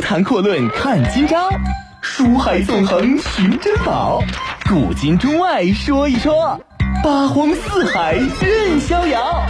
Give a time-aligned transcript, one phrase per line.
[0.00, 1.48] 谈阔论看今朝，
[2.00, 4.20] 书海纵横寻珍宝，
[4.68, 6.60] 古今中外说一说，
[7.04, 9.42] 八荒四海任逍遥。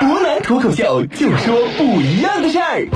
[0.00, 2.88] 博南脱口秀就说不一样的事儿。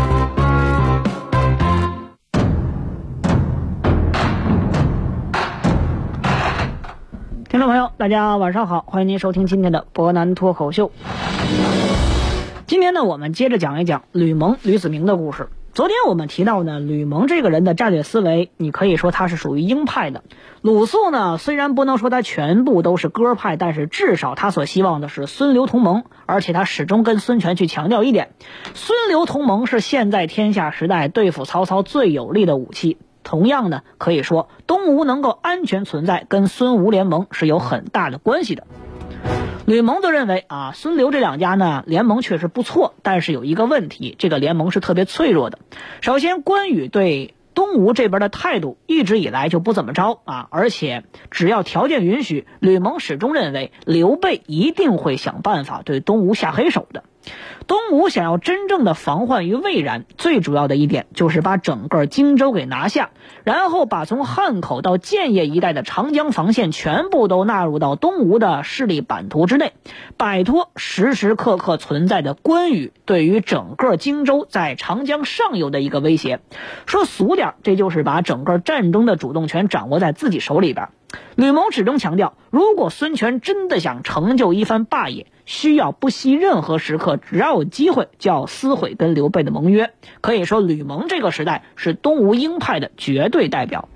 [7.48, 10.90] 听众朋友，大家晚上好，欢迎您收听今天的博南脱口秀。
[12.66, 15.48] 今天呢，我们接着讲一讲吕蒙、吕子明的故事。
[15.74, 20.22] 昨天我们提到呢，吕蒙这个人的战略思维，你可以说他是属于鹰派的。
[20.60, 28.32] 鲁肃呢，虽然不能说他全部都是鸽派，但是至少他所希望的是孙刘同盟，而且他始终跟孙权去强调一点：
[28.74, 32.98] 孙刘同盟是现在天下时代对付曹操最有力的武器。
[33.22, 38.66] 同样呢，可以说东吴能够安全存在，跟孙吴联盟是有很大的关系的。
[39.64, 45.58] 吕蒙则认为啊，孙刘这两家呢联盟确实不错，但是有一个问题，这个联盟是特别脆弱的。
[46.00, 57.04] 首先，关羽对东吴这边的态度一直以来就不怎么着啊，而且只要条件允许，吕蒙始终认为刘备一定会想办法对东吴下黑手的。
[57.66, 63.10] 东吴想要真正的防患于未然，最主要的一点就是把整个荆州给拿下，
[63.44, 69.72] 然后把从汉口到建业一带的长江防线全部都纳入到东吴的势力版图之内，
[70.16, 76.40] 摆脱时时刻刻存在的关羽对于整个荆州在长江上游的一个威胁。
[76.86, 80.88] 说俗点，这就是把整个战争的主动权掌握在自己手里边。
[81.36, 89.90] 吕蒙始终强调，如果孙权真的想成就一番霸业，需要不惜任何时刻，只要有机会就要撕毁跟刘备的盟约。
[90.20, 93.88] 可以说，吕蒙这个时代是东吴鹰派的绝对代表。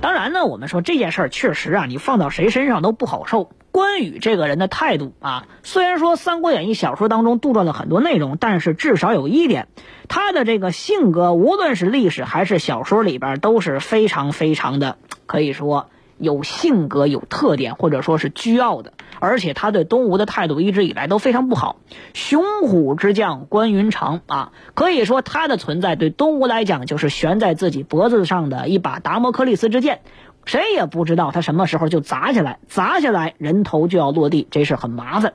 [0.00, 3.50] 当然呢，我们说这件事儿确实啊，你放到谁身上都不好受。
[3.72, 9.68] 关羽这个人的态度啊，虽然说《三国演义》小说当中杜撰了很多内容，但是至少有一点，
[10.08, 15.88] 他的这个性格，无论是历史还是小说里边，都是非常非常的，可以说
[16.18, 18.92] 有性格、有特点，或者说是倨傲的。
[19.18, 21.76] 而且他对东吴的态度一直以来都非常不好。
[22.12, 30.00] 雄虎之将关云长啊，可以说他的存在对东吴来讲就是悬在自己脖子上的一把达摩克利斯之剑。
[30.44, 35.32] 谁也不知道他什么时候就砸下来，砸下来人头就要落地，这事很麻烦。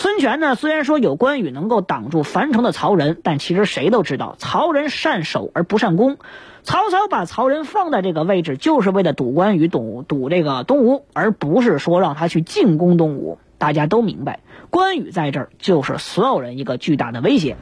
[0.00, 6.18] 孙权呢，虽然说有关羽能够挡住樊城的曹仁，但其实谁都知道曹仁善守而不善攻。
[6.62, 13.40] 曹操把曹仁放在这个位置，就是为了堵关羽、堵堵这个东吴，而不是说让他去进攻东吴。
[13.58, 14.38] 大家都明白，
[14.70, 17.56] 关羽在这儿就是所有人一个巨大的威胁。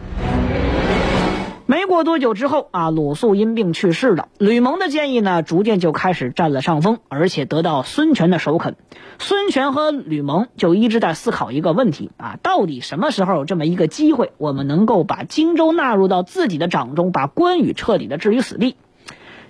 [1.69, 4.29] 没过多久之后啊，鲁肃因病去世了。
[4.39, 8.77] 吕蒙的建议呢，逐渐就开始占了上风，而且得到孙权的首肯。
[9.19, 18.77] 孙权和吕蒙就一直在思考一个问题啊，到底什么时候有这么一个机会，我们能够把荆州纳入到自己的掌中，把关羽彻底的置于死地？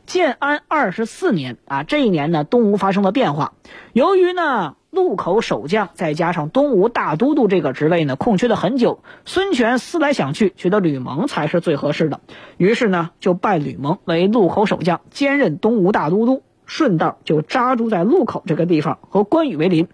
[0.07, 3.53] 建安二十四年啊，这一年呢，东吴发生了变化，
[3.93, 4.77] 由于呢。
[4.93, 9.03] 路口守将，再加上东吴大都督这个职位呢，空缺了很久。
[9.27, 12.21] 孙权思来想去，觉得吕蒙才是最合适的，
[12.57, 19.87] 于是呢，就拜吕蒙为路口守将，兼任东吴大都督，顺道就扎住在路口这个地方，和关羽为邻。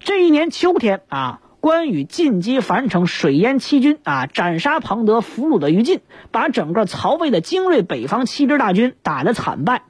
[0.00, 9.80] 这一年秋天啊，关羽进击樊城，水淹七军啊，斩杀庞德，俘虏的于禁，把整个曹魏的精锐北方七支大军打得惨败。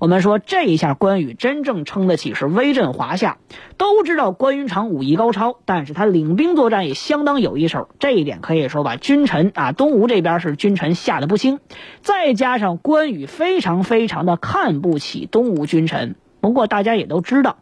[0.00, 3.38] 我们说这一下，关羽真正称得起是威震华夏。
[3.76, 7.90] 都知道关云长武艺高超，但是他领兵作战也相当有一手。
[8.00, 11.60] 这一点可以说把君臣啊，东吴这边是君臣吓得不轻。
[12.02, 16.16] 再加上关羽非常非常的看不起东吴君臣。
[16.44, 17.56] 不过大家也都知道，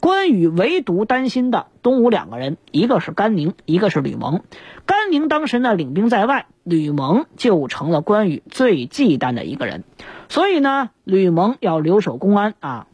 [0.00, 4.42] 关羽唯独担心的东吴两个人，一个是甘宁，一个是吕蒙。
[4.86, 9.82] 甘宁当时呢领兵在外，吕蒙就成了关羽最忌惮的一个人。
[10.28, 12.86] 所以呢，吕蒙要留守公安啊，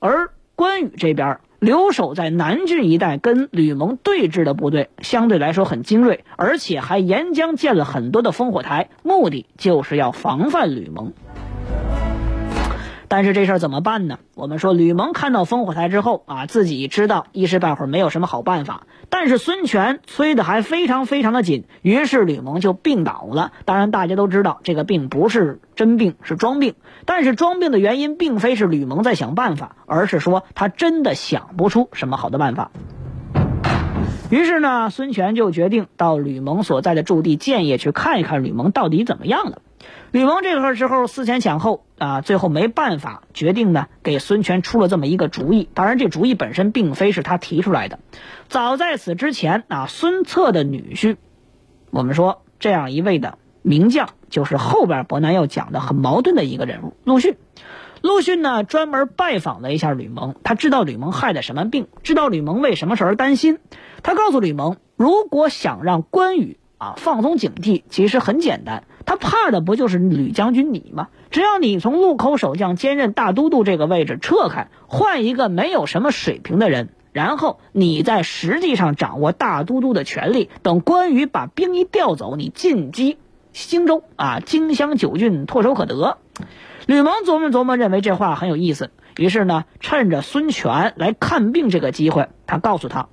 [0.00, 11.12] 而关羽这边留守在南郡一带，跟吕蒙对峙的部队相对来说很精锐，而且还沿江建了很多的烽火台，目的就是要防范吕蒙。
[13.10, 14.20] 但是这事儿怎么办呢？
[14.36, 18.86] 我们说吕蒙看到烽火台之后啊，自己知道一时半会儿没有什么好办法。
[19.08, 23.50] 但是孙权催得还非常非常的紧，于是吕蒙就病倒了。
[23.64, 26.74] 当然大家都知道这个病不是真病，是装病。
[27.04, 32.70] 但是装病的原因并非是吕蒙在想办法，而是说他真的想不出什么好的办法。
[34.30, 39.62] 于是呢，孙权就决定到吕蒙所在的驻地建业去看一看吕蒙到底怎么样了。
[40.12, 45.68] 吕蒙这个时候思前想后啊，最后没办法，决定呢给孙权出了这么一个主意。
[45.72, 48.00] 当然，这主意本身并非是他提出来的。
[48.48, 51.16] 早在此之前啊，孙策的女婿，
[51.90, 57.36] 我们说这样一位的名将就是后边伯南要讲的很矛盾的一个人物陆逊。
[58.02, 63.58] 陆逊呢，专门拜访了一下吕蒙，他知道吕蒙害的什么病，知道吕蒙为什么事而担心。
[64.02, 71.08] 他告诉吕蒙，如果想让关羽啊放松警惕，其实很简单，他怕的不就是吕将军你吗？
[71.30, 83.18] 只要你从路口守将兼任大都督这个位置撤开，换一个没有什么水平的人，然后你在实际上掌握大都督的权力，等关羽把兵一调走，你进击
[83.52, 86.16] 荆州啊，荆襄九郡唾手可得。
[86.86, 93.08] 吕蒙琢磨琢磨，认为这话很有意思，于是呢，趁着孙权来看病这个机会，他告诉他：“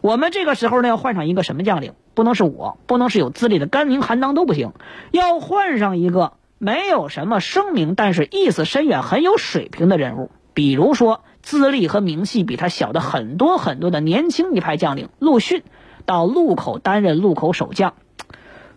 [0.00, 1.92] 我们这个时候呢，要换上一个什么将领？
[2.14, 4.72] 不能是我，不能是有资历的甘宁、韩当都不行，
[5.10, 10.30] 要换上一个没有什么声名，但是意思深远、很有水平的人物。
[10.54, 15.62] 比如说，资历和名气比他小的很多很多的年轻一派将领陆逊，
[16.06, 17.94] 到路口担任路口守将。”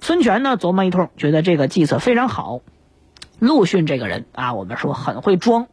[0.01, 2.59] 孙权呢，琢磨一通，觉得这个计策非常好。
[3.39, 5.67] 陆逊这个人啊，我们说很会装。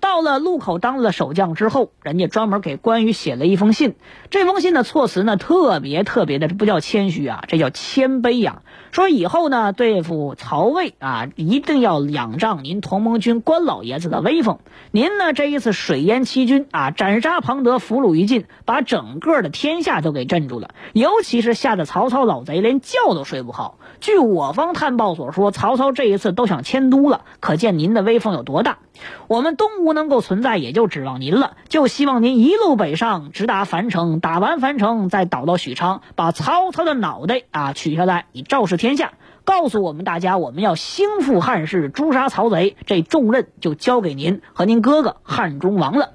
[0.00, 3.96] 到了路口当了守将之后，人家专门给关羽写了一封信。
[4.30, 8.62] 这封信的措辞呢，特别特别的，这不叫谦虚啊，这叫谦卑呀。
[8.90, 14.58] 说以后呢，对付曹魏啊，一定要仰仗您同盟军关老爷子的威风。
[14.92, 20.70] 您呢，这一次水淹七军啊，斩杀庞德，俘虏于禁，把整个的天下都给镇住了。
[20.92, 23.78] 尤其是吓得曹操老贼连觉都睡不好。
[24.00, 28.78] 据我方探报所说，曹操这一次都想迁都了，可见您的威风有多大。
[29.26, 31.56] 我们东吴能够存在，也就指望您了。
[31.68, 39.12] 就希望您一路北上，直达樊城，打完樊城再倒到许昌，把曹操的脑袋啊取下来，以昭示天下，
[39.44, 42.76] 告诉我们大家，我们要兴复汉室，诛杀曹贼。
[42.86, 46.10] 这重任就交给您和您哥哥汉中王了。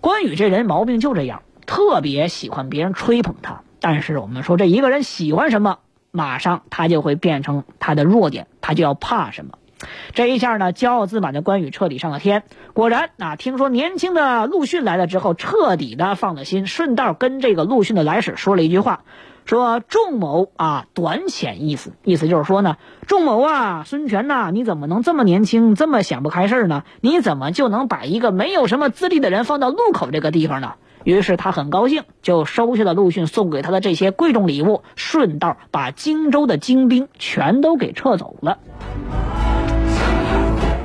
[0.00, 3.62] 关羽这人毛病就这样，特别喜欢别人吹捧他。
[3.80, 5.78] 但是我们说，这一个人喜欢什么，
[6.10, 9.52] 马上他就会变成他的弱点，他就要怕什么。
[10.14, 12.42] 这一下呢，骄傲自满的关羽彻底上了天。
[12.72, 19.04] 果然，啊，听说年轻的陆逊来了之后，彻底的放了心，顺道跟这个陆逊的来使说了一句话，
[19.44, 22.76] 说：“仲谋啊，短浅意思，意思就是说呢，
[23.06, 26.84] 仲谋啊，孙权呐，你怎么能这么年轻，这么想不开事呢？
[27.00, 30.74] 你怎么就能把一个没有什么资历的人放到路口这个地方呢？”
[31.04, 38.58] 于是他很高兴，就收下了陆逊送给他的这些贵重礼物，顺道把荆州的精兵全都给撤走了。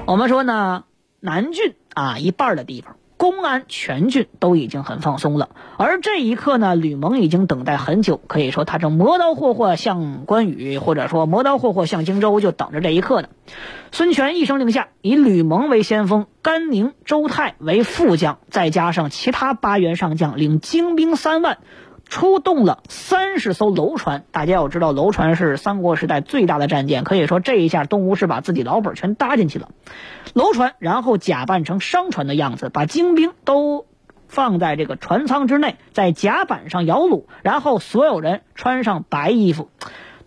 [0.08, 0.86] 我们说呢，
[1.20, 5.50] 南郡啊一半的地方，公安全郡都已经很放松了。
[5.76, 13.28] 而这一刻呢，吕蒙已经等待很久，可以说他正磨刀霍霍向关羽，或者说磨刀霍霍向荆州，就等着这一刻呢。
[13.92, 21.58] 孙权一声令下，以吕蒙为先锋，甘宁、周泰为副将，再加上其他八员上将，领精兵三万。
[22.10, 29.70] 出动了三十艘楼船，大家要知道，楼船是三国时代最大的战舰，可以说这一下东吴是把自己老本全搭进去了。
[30.34, 33.86] 楼船，然后假扮成商船的样子，把精兵都
[34.28, 39.70] 放在这个船舱之内，在甲板上摇橹，然后所有人穿上白衣服。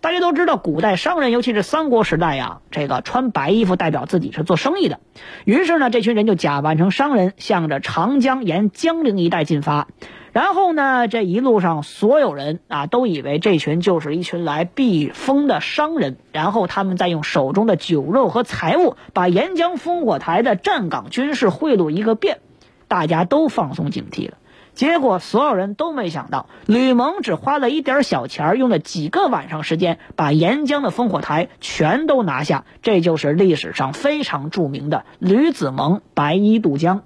[0.01, 4.99] 大家都知道，古代商人，尤其是三国时代呀，这个穿白衣服代表自己是做生意的。
[5.45, 9.87] 于是呢，这群人就假扮成商人，向着长江沿江陵一带进发。
[10.33, 22.39] 然后呢，这一路上所有人啊都以为这群就是一群来避风的商人，然后他们再用手中的酒肉和财物把沿江烽火台的站岗军士贿赂一个遍，
[22.87, 24.37] 大家都放松警惕了。
[24.73, 32.63] 结果所有人都没想到，吕蒙只花了一点小钱，用了几个晚上时间，把沿江的烽火台全都拿下。
[32.81, 37.01] 这就是历史上非常著名的吕子蒙白衣渡江。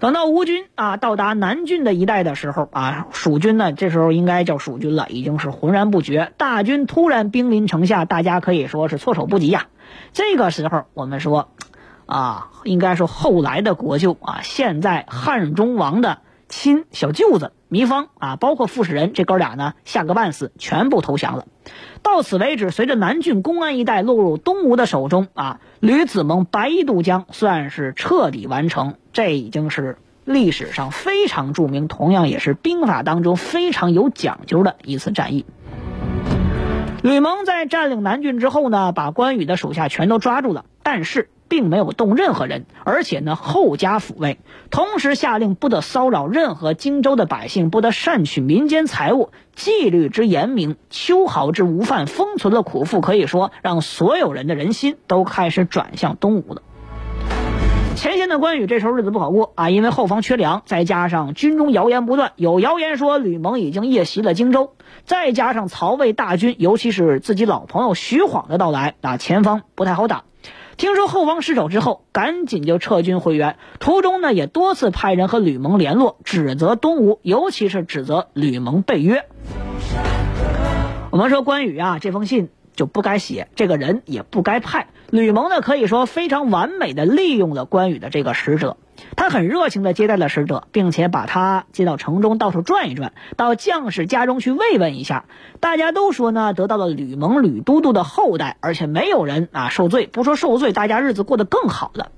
[0.00, 6.32] 等到吴军啊到达南郡的一带的时候啊，蜀军呢这时候应该叫蜀军了，已经是浑然不觉。
[6.38, 9.66] 大军突然兵临城下，大家可以说是措手不及呀。
[10.14, 11.50] 这个时候我们说，
[12.06, 21.44] 啊，应该说后来的国舅啊，现在汉中王的亲小舅子糜芳啊，包括傅士仁这哥俩呢，吓个半死，全部投降了。
[22.02, 28.96] 到此为止，随着南郡公安一带落入东吴的手中啊，吕子蒙白衣渡江算是彻底完成。
[29.14, 29.96] 这已经是
[30.26, 35.46] 历史上非常著名，同样也是兵法当中非常有讲究的一次战役。
[37.02, 44.38] 吕蒙在占领南郡之后呢，把关羽的手下全都抓住了，但是并没有动任何人，而且呢后加抚慰，
[44.70, 56.62] 同时下令不得骚扰任何荆州的百姓，不得擅取民间财物，纪律之严明，秋毫之无犯，封存了苦赋，可以说让所有人的人心都开始转向东吴了。
[57.96, 64.72] 前线的关羽这时候日子不好过啊，因为后方缺粮，再加上军中谣言不断，有谣言说吕蒙已经夜袭了荆州，
[65.04, 70.22] 再加上曹魏大军，尤其是自己老朋友徐晃的到来啊，前方不太好打。
[70.80, 73.56] 听说后方失守之后，赶紧就撤军回援。
[73.80, 79.26] 途中呢，也多次派人和吕蒙联络，指责东吴，尤其是指责吕蒙背约。
[81.10, 84.86] 我们说关羽啊，这封信就不该写，这个人也不该派。
[85.10, 88.76] 吕蒙呢，可以说非常完美的利用了关羽的这个使者。
[89.16, 95.24] 他很热情地接待了使者，并且把他接到城中到处转一转，到将士家中去慰问一下。
[95.58, 100.06] 大家都说呢，得到了吕蒙吕都督的厚待，而且没有人啊受罪。
[100.06, 102.10] 不说受罪，大家日子过得更好了。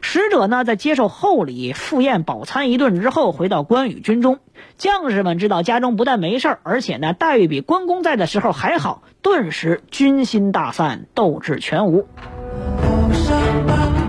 [0.00, 4.38] 使者呢，在接受厚礼、赴宴、饱餐一顿之后，回到关羽军中。
[4.78, 12.06] 将士们知道家中不但没事儿而且呢待遇比关公在的时候还好，顿时军心大散，斗志全无。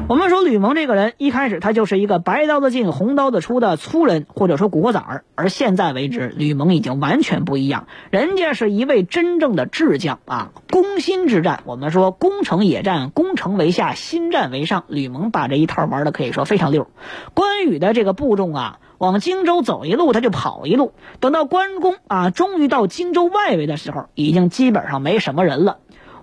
[0.09, 5.23] 我们说吕蒙这个人，一开始他就是一个白刀子进红刀子出的粗人，或者说古惑仔儿。
[5.33, 10.51] 而现在为止，吕蒙已经完全不一样，人家是一位真正的智将啊！
[10.69, 14.83] 攻心之战，我们说攻城野战，攻城为下，心战为上。
[14.87, 16.89] 吕蒙把这一套玩的可以说非常溜。
[17.33, 20.91] 关羽的这个部众啊，往荆州走一路，他就跑一路。
[21.21, 25.77] 等到关公啊，终于到荆州外围的时候，已经基本上没什么人了。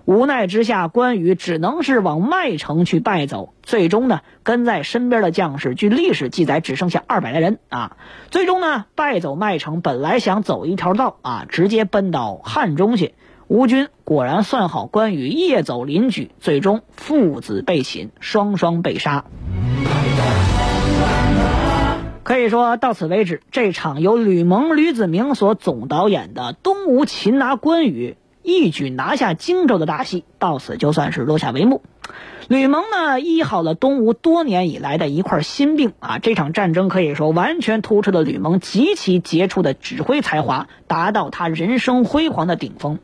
[0.05, 3.53] 无奈之下，关羽只能是往麦城去败走。
[3.61, 7.97] 最终呢，跟在身边的将士，据历史记载，只剩下二百来人啊。
[8.29, 13.13] 最终呢，败走麦城，本来想走一条道啊，直接奔到汉中去。
[13.47, 19.25] 吴军果然算好关羽夜走临掬，最终父子被擒，双双被杀。
[22.23, 28.15] 可以说到此为止，这场由吕蒙、吕子明所总导演的东吴擒拿关羽。
[28.43, 31.81] 一举拿下荆州的大戏到此就算是落下帷幕。
[32.47, 42.99] 吕蒙呢医好了东吴多年以来的一块心病啊，这场战争可以说完全突出了吕蒙极其杰出的指挥才华，达到他人生辉煌的顶峰。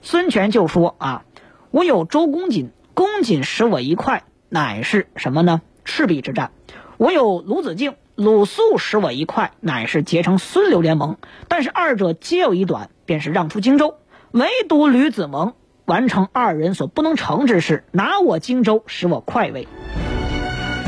[0.00, 1.24] 孙权就说啊
[1.70, 5.60] ：“我有周公瑾，公瑾使我一块，乃是什么呢？
[5.84, 6.52] 赤壁之战。
[6.96, 11.18] 我有鲁子敬，鲁肃使我一块，乃是结成孙刘联盟。
[11.48, 13.96] 但是二者皆有一短，便是让出荆州。”
[14.32, 15.54] 唯独吕子蒙
[15.86, 19.66] 完成二人所不能成之事，拿我荆州，使我快慰。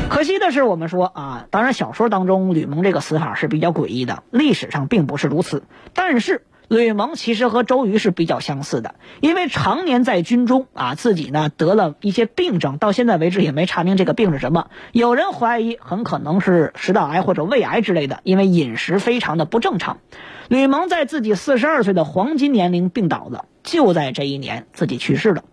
[0.09, 5.63] 可惜的是，我们说啊，当然小说当中吕蒙这个死法是比较诡异的，历史上并不是如此。
[5.93, 14.67] 但是吕蒙其实和周瑜是比较相似的，因为常年在军中啊，自己呢得了一些病症，到现在为止也没查明这个病是什么。
[14.91, 19.99] 有人怀疑很可能是食道癌或者胃癌之类的，因为饮食非常的不正常。
[20.47, 25.43] 吕蒙在自己四十二岁的黄金年龄病倒了，就在这一年自己去世了。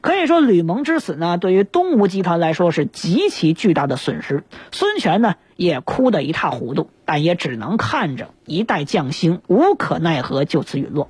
[0.00, 4.44] 可以说，吕蒙之死呢，对于东吴集团来说是极其巨大的损失。
[4.70, 11.08] 孙权呢，也哭得一塌糊涂，但也只能看着一代将星无可奈何就此陨落。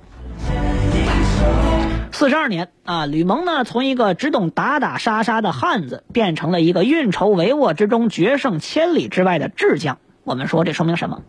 [2.11, 9.99] 四十二年啊，吕蒙呢，从一个只懂打打杀杀的汉子，变成了一个运筹帷幄之中决胜千里之外的智将。
[10.27, 11.21] 我们说这说明什么？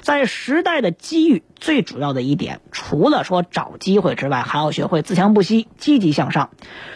[0.00, 6.50] 在时代的机遇，最主要的一点，除了说找机会之外，还要学会自强不息、积极向上。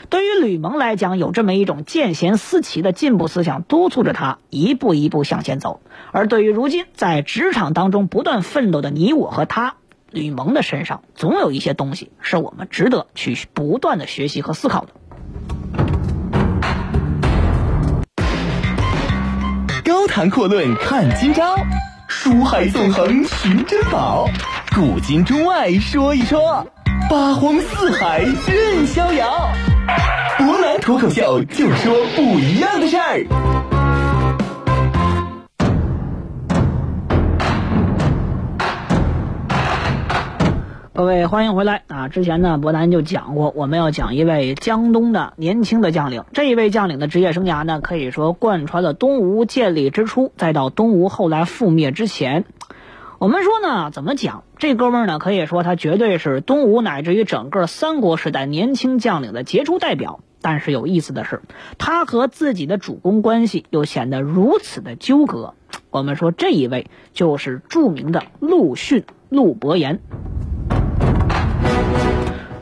[0.08, 5.80] 对于吕蒙来讲，有这么一种见贤思齐的进步思想，督促着他一步一步向前走。
[6.12, 9.74] 而对于如今在职场当中不断奋斗的你我和他，
[10.12, 14.92] 吕蒙的身上总有一些东西是我们值得去不断的学习和思考的。
[19.88, 21.56] 高谈阔论看今朝，
[22.08, 24.28] 书海纵横寻珍宝，
[24.74, 26.62] 古今中外说一说，
[27.08, 29.48] 八荒四海任逍遥。
[30.36, 33.77] 博南脱口秀就说不一样的事儿。
[40.98, 42.08] 各位欢迎回来啊！
[42.08, 46.24] 之前呢，博南就讲过，我们要讲一位江东的年轻的将领。
[46.32, 52.44] 这一位将领的职业生涯呢，可以说贯穿了东吴建立之初，再到东吴后来覆灭之前。
[53.20, 54.42] 我们说呢，怎么讲？
[54.56, 60.18] 这哥们儿呢，可以说他绝对是东吴乃至于整个三国时代年轻将领的杰出代表。
[60.42, 61.42] 但是有意思的是，
[61.78, 65.54] 他和自己的主公关系又显得如此的纠葛。
[65.90, 70.00] 我们说这一位就是著名的陆逊，陆伯言。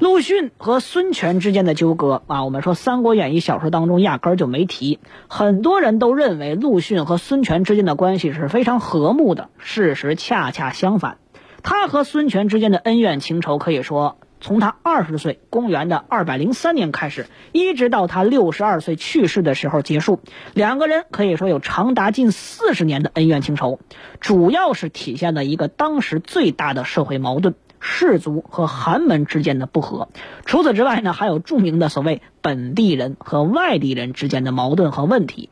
[0.06, 5.00] 陆逊和孙权之间的纠葛啊，我们说《三国演义》小说当中压根儿就没提。
[5.26, 11.18] 很多人都认为陆逊和孙权之间的关系是非常和睦的，事实恰恰相反。
[11.64, 20.20] 他和孙权之间的恩怨情仇可以说从他二十岁，公元的二百零三年开始，一直到他六十二岁去世的时候结束。
[20.54, 23.80] 两个人可以说有长达近四十年的恩怨情仇，
[24.20, 27.56] 主要是体现了一个当时最大的社会矛盾。
[27.88, 30.08] 士族和寒门之间的不和，
[30.44, 35.50] 除此之外呢，还有著名的所谓本地人和外地人之间的矛盾和问题。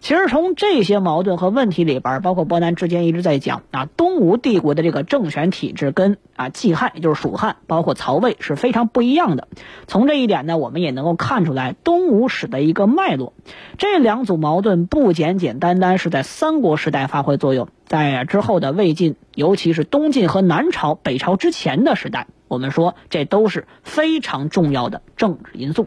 [0.00, 9.48] 其实从这些矛盾和问题里边，包括波南之间一直在讲啊，东吴帝国的这个政权体制跟啊季汉，也就是蜀汉，包括曹魏是非常不一样的。
[9.86, 13.34] 从这一点呢，我们也能够看出来东吴史的一个脉络。
[13.78, 25.86] 这两组矛盾不简简单单是在三国时代发挥作用，在之后的魏晋，尤其是东晋和南朝、北朝之前的时代，我们说这都是非常重要的政治因素。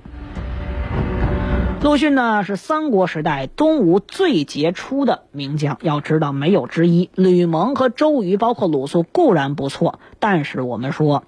[1.82, 7.10] 陆逊呢是三国时代东吴最杰出的名将，要知道没有之一。
[7.15, 11.24] 吕蒙和周瑜，包括鲁肃固然不错，但是我们说，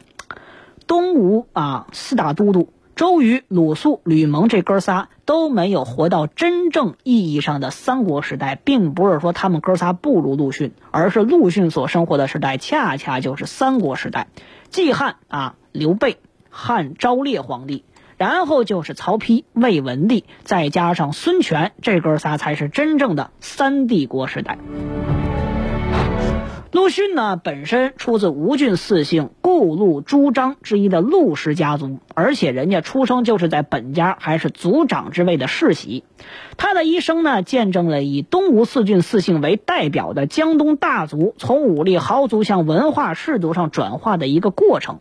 [0.87, 2.67] 东吴啊四大都督
[3.01, 14.27] 周瑜、鲁肃、吕蒙这哥仨都没有活到真正意义上的三国时代，并不是说他们哥仨不如陆逊，而是陆逊所生活的时代恰恰就是三国时代，
[14.69, 16.17] 季汉啊刘备、
[16.51, 17.83] 汉昭烈皇帝。
[18.17, 24.59] 然后就是曹丕、魏文帝，再加上孙权，这哥仨才是真正的三帝国时代。
[26.71, 36.05] 陆逊呢，本身出自吴郡四姓顾陆朱张之一的陆氏家族，而且人家出生就是在本家还是族长之位的世袭。
[36.55, 44.99] 他的一生呢，见证了以东吴四郡四姓为代表的江东大族从武力豪族向文化氏族上转化的一个过程。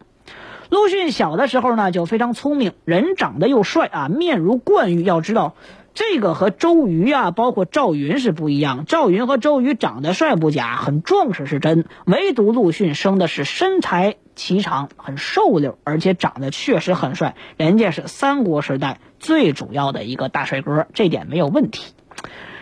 [0.71, 5.05] 陆逊小的时候呢，就非常聪明，人长得又帅啊，面如冠玉。
[5.05, 5.55] 要知道，
[5.93, 8.85] 这个和周瑜啊，包括赵云是不一样。
[8.87, 17.35] 赵云和周瑜长得帅不假，很壮实是真，唯独陆逊生的是身材颀长，很瘦溜，而且长得确实很帅。
[17.57, 21.93] 人家是三国时代最主要的一个大帅哥，这点没有问题。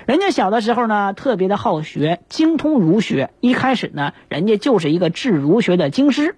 [0.06, 3.30] 人家小的时候呢，特别的好学，精通儒学。
[3.40, 6.34] 一开始呢，人家就是一个治儒学的经师。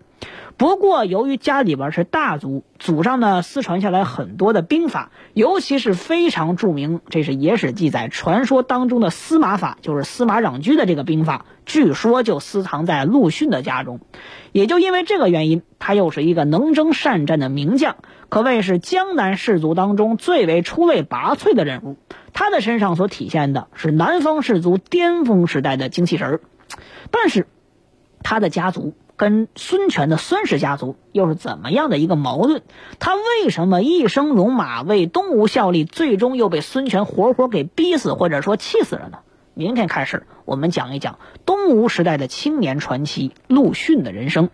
[0.60, 14.00] 不过，由于家里边是大族，祖上呢私传下来很多的兵法，尤其是非常著名，这是野史记载，传说当中的司马法，就是司马壤居的这个兵法，据说就私藏在陆逊的家中。
[14.52, 17.96] 也就因为这个原因，他又是一个能征善战的名将，
[18.28, 21.96] 可谓是江南士族当中最为出类拔萃的人物。
[22.34, 26.40] 他的身上所体现的是南方士族巅峰时代的精气神儿，
[27.10, 27.46] 但是
[28.22, 28.92] 他的家族。
[29.20, 32.62] 跟孙权的孙氏家族又是怎么样的一个矛盾？
[32.98, 39.18] 他为什么一生戎马为东吴效力，最终又被孙权活活给逼死，或者说气死了呢？
[39.52, 44.48] 明天开始，我们讲一讲东吴时代的青年传奇陆逊的人生。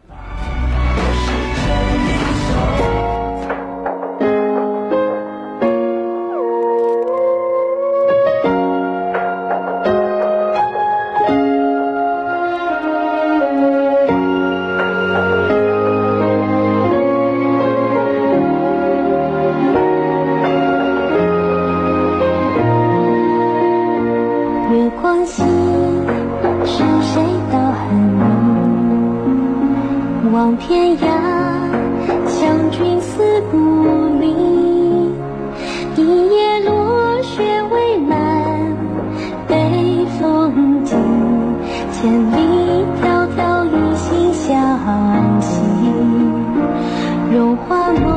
[47.37, 48.16] 如花落